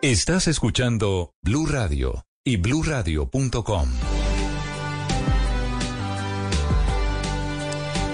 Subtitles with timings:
[0.00, 3.88] Estás escuchando Blue Radio y bluradio.com.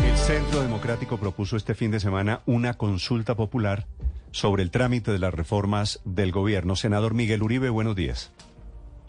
[0.02, 3.86] El Centro Democrático propuso este fin de semana una consulta popular
[4.30, 6.74] sobre el trámite de las reformas del gobierno.
[6.74, 8.32] Senador Miguel Uribe, buenos días.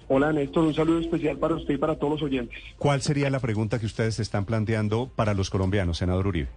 [0.09, 2.59] Hola Néstor, un saludo especial para usted y para todos los oyentes.
[2.77, 6.49] ¿Cuál sería la pregunta que ustedes están planteando para los colombianos, senador Uribe?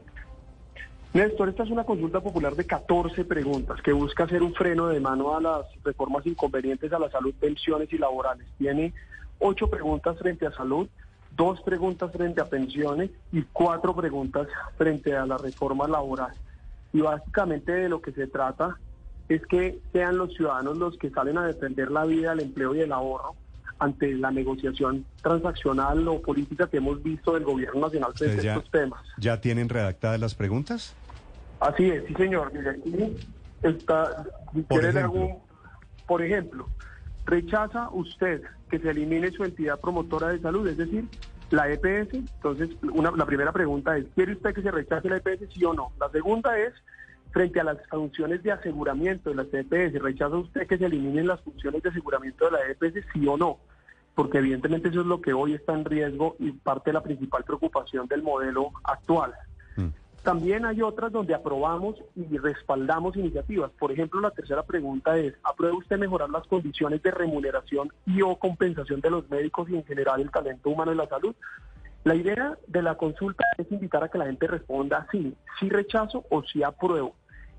[1.14, 5.00] Néstor, esta es una consulta popular de 14 preguntas que busca hacer un freno de
[5.00, 8.46] mano a las reformas inconvenientes a la salud, pensiones y laborales.
[8.58, 8.92] Tiene
[9.38, 10.86] ocho preguntas frente a salud,
[11.34, 16.34] dos preguntas frente a pensiones y cuatro preguntas frente a la reforma laboral.
[16.92, 18.76] Y básicamente de lo que se trata
[19.30, 22.80] es que sean los ciudadanos los que salen a defender la vida, el empleo y
[22.80, 23.34] el ahorro
[23.78, 28.70] ante la negociación transaccional o política que hemos visto del gobierno nacional frente a estos
[28.70, 29.00] temas.
[29.18, 30.94] ¿Ya tienen redactadas las preguntas?
[31.60, 32.52] Así es, sí señor.
[32.52, 33.16] Mire, aquí
[33.62, 34.24] está,
[34.68, 35.40] por ejemplo.
[36.06, 36.68] por ejemplo,
[37.26, 41.06] rechaza usted que se elimine su entidad promotora de salud, es decir,
[41.50, 42.14] la EPS.
[42.14, 45.74] Entonces, una, la primera pregunta es, ¿quiere usted que se rechace la EPS, sí o
[45.74, 45.92] no?
[45.98, 46.72] La segunda es,
[47.30, 51.40] frente a las funciones de aseguramiento de las EPS, ¿rechaza usted que se eliminen las
[51.40, 53.58] funciones de aseguramiento de la EPS, sí o no?
[54.14, 57.44] Porque evidentemente eso es lo que hoy está en riesgo y parte de la principal
[57.44, 59.32] preocupación del modelo actual.
[60.28, 63.70] También hay otras donde aprobamos y respaldamos iniciativas.
[63.78, 68.36] Por ejemplo, la tercera pregunta es, ¿aprueba usted mejorar las condiciones de remuneración y o
[68.36, 71.34] compensación de los médicos y en general el talento humano y la salud?
[72.04, 76.26] La idea de la consulta es invitar a que la gente responda sí, sí rechazo
[76.28, 77.14] o sí apruebo.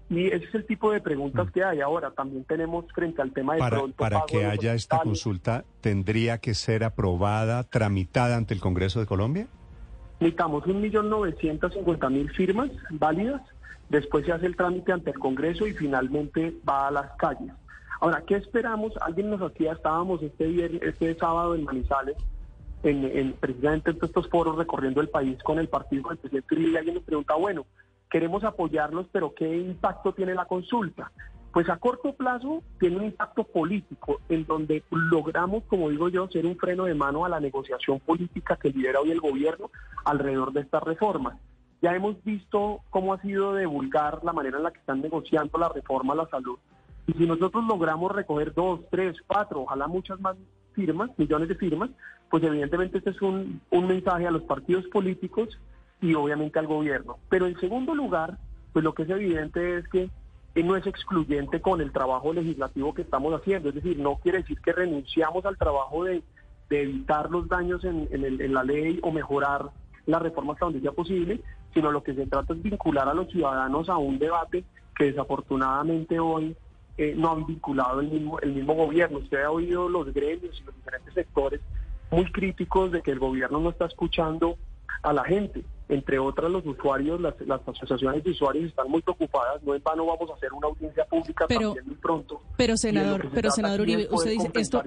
[0.07, 1.49] Y ese es el tipo de preguntas mm.
[1.49, 2.11] que hay ahora.
[2.11, 6.83] También tenemos frente al tema de para, Para que haya esta consulta, ¿tendría que ser
[6.83, 9.47] aprobada, tramitada ante el Congreso de Colombia?
[10.19, 13.41] Necesitamos 1.950.000 firmas válidas,
[13.89, 17.53] después se hace el trámite ante el Congreso y finalmente va a las calles.
[18.01, 18.93] Ahora, ¿qué esperamos?
[19.01, 22.15] Alguien nos hacía, estábamos este, viernes, este sábado en Manizales,
[22.83, 26.95] en, precisamente en estos foros recorriendo el país con el partido del presidente y alguien
[26.95, 27.65] nos pregunta, bueno,
[28.09, 31.11] queremos apoyarlos, pero ¿qué impacto tiene la consulta?
[31.51, 36.45] Pues a corto plazo tiene un impacto político en donde logramos, como digo yo, ser
[36.45, 39.71] un freno de mano a la negociación política que lidera hoy el gobierno
[40.05, 41.39] alrededor de estas reformas.
[41.81, 45.57] Ya hemos visto cómo ha sido de vulgar la manera en la que están negociando
[45.57, 46.59] la reforma a la salud.
[47.07, 50.35] Y si nosotros logramos recoger dos, tres, cuatro, ojalá muchas más
[50.73, 51.89] firmas, millones de firmas,
[52.29, 55.59] pues evidentemente este es un, un mensaje a los partidos políticos
[55.99, 57.17] y obviamente al gobierno.
[57.29, 58.37] Pero en segundo lugar,
[58.71, 60.11] pues lo que es evidente es que
[60.55, 63.69] no es excluyente con el trabajo legislativo que estamos haciendo.
[63.69, 66.23] Es decir, no quiere decir que renunciamos al trabajo de,
[66.69, 69.71] evitar los daños en, en, la ley o mejorar
[70.05, 71.41] la reforma hasta donde sea posible,
[71.73, 74.63] sino lo que se trata es vincular a los ciudadanos a un debate
[74.95, 76.55] que desafortunadamente hoy
[76.97, 79.19] eh, no han vinculado el mismo, el mismo gobierno.
[79.19, 81.61] Usted ha oído los gremios y los diferentes sectores
[82.11, 84.57] muy críticos de que el gobierno no está escuchando
[85.01, 87.33] a la gente entre otras los usuarios, las,
[87.67, 91.47] asociaciones de usuarios están muy preocupadas, no en vano vamos a hacer una audiencia pública
[91.47, 92.41] también muy pronto.
[92.57, 94.83] Pero senador, pero senador Uribe, usted dice esto,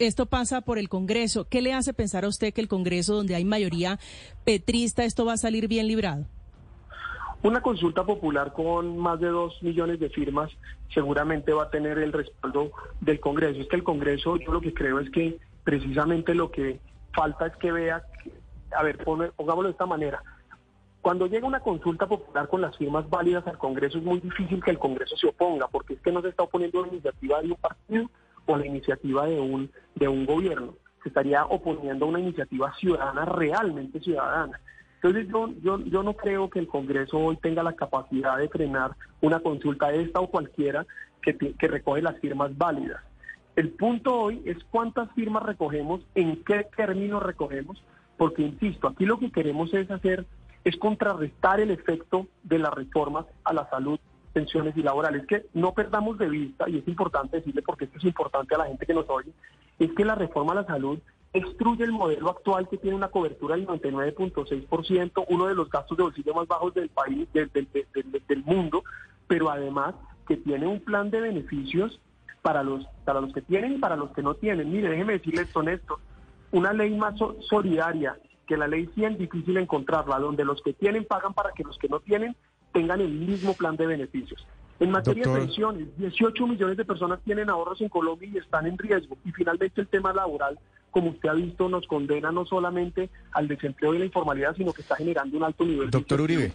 [0.00, 1.46] esto pasa por el Congreso.
[1.48, 4.00] ¿Qué le hace pensar a usted que el Congreso, donde hay mayoría
[4.44, 6.26] petrista, esto va a salir bien librado?
[7.44, 10.50] Una consulta popular con más de dos millones de firmas
[10.92, 13.60] seguramente va a tener el respaldo del Congreso.
[13.60, 16.80] Es que el Congreso, yo lo que creo es que precisamente lo que
[17.12, 18.02] falta es que vea
[18.76, 20.22] a ver, pongámoslo de esta manera.
[21.02, 24.70] Cuando llega una consulta popular con las firmas válidas al Congreso es muy difícil que
[24.70, 27.48] el Congreso se oponga, porque es que no se está oponiendo a la iniciativa de
[27.48, 28.10] un partido
[28.46, 30.76] o a la iniciativa de un, de un gobierno.
[31.02, 34.60] Se estaría oponiendo a una iniciativa ciudadana, realmente ciudadana.
[34.94, 38.92] Entonces yo, yo, yo no creo que el Congreso hoy tenga la capacidad de frenar
[39.20, 40.86] una consulta esta o cualquiera
[41.20, 43.02] que, que recoge las firmas válidas.
[43.56, 47.82] El punto hoy es cuántas firmas recogemos, en qué términos recogemos
[48.16, 50.26] porque insisto, aquí lo que queremos es hacer
[50.64, 53.98] es contrarrestar el efecto de las reformas a la salud,
[54.32, 55.26] pensiones y laborales.
[55.26, 58.66] Que no perdamos de vista, y es importante decirle porque esto es importante a la
[58.66, 59.32] gente que nos oye,
[59.78, 60.98] es que la reforma a la salud
[61.32, 66.04] destruye el modelo actual que tiene una cobertura del 99.6%, uno de los gastos de
[66.04, 68.84] bolsillo más bajos del país, del, del, mundo,
[69.26, 69.94] pero además
[70.28, 72.00] que tiene un plan de beneficios
[72.42, 74.70] para los, para los que tienen y para los que no tienen.
[74.70, 75.98] Mire, déjeme decirle esto, Néstor
[76.52, 77.14] una ley más
[77.48, 78.16] solidaria,
[78.46, 81.76] que la ley sí es difícil encontrarla, donde los que tienen pagan para que los
[81.78, 82.36] que no tienen
[82.72, 84.46] tengan el mismo plan de beneficios.
[84.80, 88.76] En materia de pensiones, 18 millones de personas tienen ahorros en Colombia y están en
[88.76, 89.16] riesgo.
[89.24, 90.58] Y finalmente el tema laboral,
[90.90, 94.82] como usted ha visto, nos condena no solamente al desempleo y la informalidad, sino que
[94.82, 96.24] está generando un alto nivel Doctor de...
[96.24, 96.52] Uribe.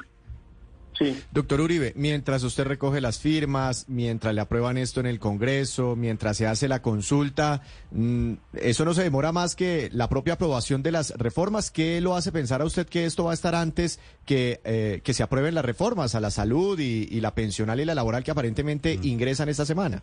[0.98, 1.24] Sí.
[1.32, 6.38] Doctor Uribe, mientras usted recoge las firmas, mientras le aprueban esto en el Congreso, mientras
[6.38, 7.62] se hace la consulta,
[7.92, 11.70] mm, ¿eso no se demora más que la propia aprobación de las reformas?
[11.70, 15.14] ¿Qué lo hace pensar a usted que esto va a estar antes que, eh, que
[15.14, 18.98] se aprueben las reformas a la salud y, la pensional y la laboral que aparentemente
[18.98, 19.04] mm.
[19.04, 20.02] ingresan esta semana?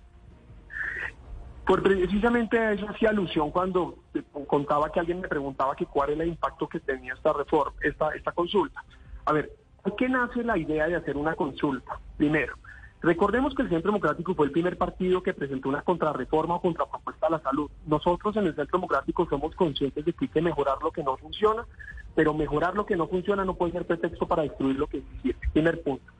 [1.67, 3.99] Por precisamente a eso hacía alusión cuando
[4.47, 8.11] contaba que alguien me preguntaba que cuál era el impacto que tenía esta reforma, esta,
[8.11, 8.85] esta consulta.
[9.25, 9.51] A ver,
[9.85, 12.01] ¿por qué nace la idea de hacer una consulta?
[12.17, 12.55] Primero,
[13.03, 17.27] recordemos que el Centro Democrático fue el primer partido que presentó una contrarreforma o contrapropuesta
[17.27, 17.71] a la salud.
[17.87, 21.17] Nosotros en el Centro Democrático somos conscientes de que hay que mejorar lo que no
[21.19, 21.67] funciona,
[22.15, 25.35] pero mejorar lo que no funciona no puede ser pretexto para destruir lo que sí
[25.53, 26.13] Primer punto.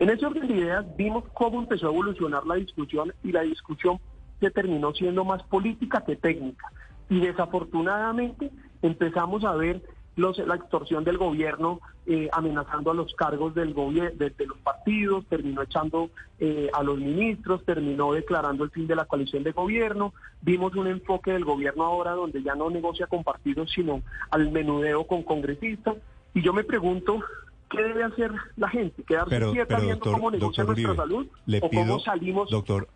[0.00, 4.00] En ese orden de ideas vimos cómo empezó a evolucionar la discusión y la discusión
[4.40, 6.72] que terminó siendo más política que técnica.
[7.08, 8.50] Y desafortunadamente
[8.82, 9.80] empezamos a ver
[10.16, 15.24] los, la extorsión del gobierno eh, amenazando a los cargos del gobierno de, los partidos,
[15.26, 20.12] terminó echando eh, a los ministros, terminó declarando el fin de la coalición de gobierno.
[20.40, 25.06] Vimos un enfoque del gobierno ahora donde ya no negocia con partidos, sino al menudeo
[25.06, 25.96] con congresistas.
[26.34, 27.20] Y yo me pregunto
[27.72, 29.02] ¿Qué debe hacer la gente?
[29.02, 31.26] ¿Quedarse quieta viendo cómo negocia nuestra salud?
[31.62, 32.50] ¿O cómo salimos,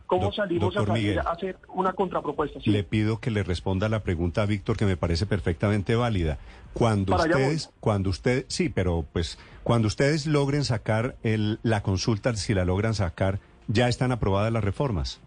[0.06, 2.61] cómo salimos a, hacer una contrapropuesta?
[2.62, 6.38] Le pido que le responda la pregunta a Víctor, que me parece perfectamente válida.
[6.75, 12.52] Cuando ustedes, cuando usted, sí, pero pues cuando ustedes logren sacar el, la consulta, si
[12.52, 15.22] la logran sacar, ya están aprobadas las reformas.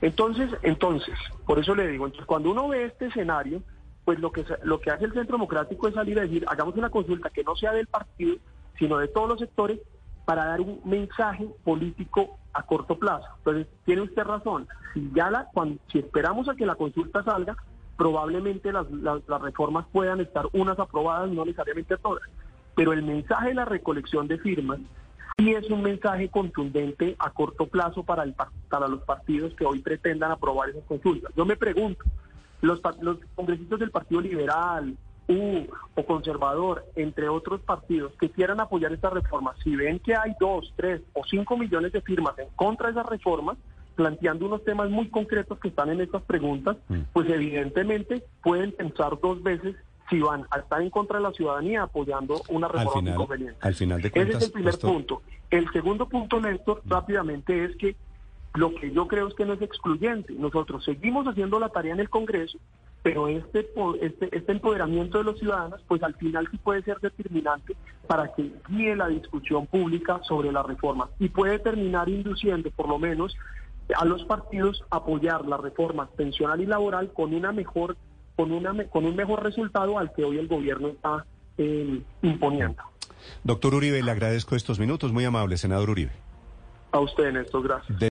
[0.00, 1.14] Entonces, entonces,
[1.46, 3.62] por eso le digo, entonces cuando uno ve este escenario,
[4.04, 6.90] pues lo que, lo que hace el Centro Democrático es salir a decir, hagamos una
[6.90, 8.36] consulta que no sea del partido,
[8.78, 9.78] sino de todos los sectores,
[10.24, 13.26] para dar un mensaje político a corto plazo.
[13.38, 15.48] Entonces, tiene usted razón, si, ya la,
[15.90, 17.56] si esperamos a que la consulta salga,
[17.96, 22.22] probablemente las, las, reformas puedan estar unas aprobadas, no necesariamente todas.
[22.74, 24.78] Pero el mensaje de la recolección de firmas
[25.36, 28.34] sí es un mensaje contundente a corto plazo para, el,
[28.68, 31.32] para los partidos que hoy pretendan aprobar esas consultas.
[31.36, 32.04] Yo me pregunto,
[32.62, 34.96] los, los congresistas del Partido Liberal,
[35.28, 40.34] U o Conservador, entre otros partidos que quieran apoyar esta reforma, si ven que hay
[40.40, 43.58] dos, tres o cinco millones de firmas en contra de esas reformas,
[43.94, 47.00] planteando unos temas muy concretos que están en estas preguntas, mm.
[47.12, 49.76] pues evidentemente pueden pensar dos veces
[50.08, 53.58] si van a estar en contra de la ciudadanía apoyando una reforma al conveniente.
[53.60, 55.22] Al final de Ese es el primer punto.
[55.50, 57.96] El segundo punto, Néstor, rápidamente es que
[58.54, 60.34] lo que yo creo es que no es excluyente.
[60.34, 62.58] Nosotros seguimos haciendo la tarea en el Congreso,
[63.02, 63.68] pero este,
[64.00, 67.76] este, este empoderamiento de los ciudadanos, pues al final sí puede ser determinante
[68.06, 72.98] para que guíe la discusión pública sobre la reforma y puede terminar induciendo, por lo
[72.98, 73.34] menos,
[73.96, 77.96] a los partidos a apoyar la reforma pensional y laboral con una mejor,
[78.36, 81.26] con una, con un mejor resultado al que hoy el gobierno está
[81.58, 82.82] eh, imponiendo.
[83.44, 86.12] Doctor Uribe, le agradezco estos minutos, muy amable, senador Uribe.
[86.92, 87.98] A usted, Néstor, gracias.